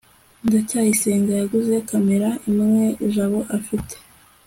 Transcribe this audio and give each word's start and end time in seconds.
ndacyayisenga 0.45 1.31
yaguze 1.39 1.75
kamera 1.89 2.29
imwe 2.49 2.85
jabo 3.13 3.39
afite 3.57 3.95